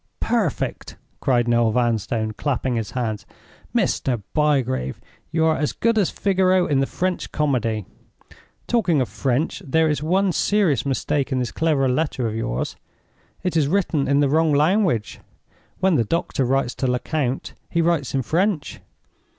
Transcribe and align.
"Perfect!" 0.19 0.97
cried 1.19 1.47
Noel 1.47 1.71
Vanstone, 1.71 2.31
clapping 2.31 2.73
his 2.75 2.89
hands. 2.97 3.27
"Mr. 3.75 4.23
Bygrave, 4.33 4.99
you 5.31 5.45
are 5.45 5.55
as 5.55 5.73
good 5.73 5.95
as 5.95 6.09
Figaro 6.09 6.65
in 6.65 6.79
the 6.79 6.87
French 6.87 7.31
comedy. 7.31 7.85
Talking 8.65 8.99
of 8.99 9.07
French, 9.07 9.61
there 9.63 9.87
is 9.87 10.01
one 10.01 10.31
serious 10.31 10.87
mistake 10.87 11.31
in 11.31 11.37
this 11.37 11.51
clever 11.51 11.87
letter 11.87 12.25
of 12.25 12.33
yours—it 12.33 13.55
is 13.55 13.67
written 13.67 14.07
in 14.07 14.21
the 14.21 14.27
wrong 14.29 14.51
language. 14.51 15.19
When 15.81 15.97
the 15.97 16.03
doctor 16.03 16.45
writes 16.45 16.73
to 16.77 16.87
Lecount, 16.87 17.53
he 17.69 17.79
writes 17.83 18.15
in 18.15 18.23
French. 18.23 18.79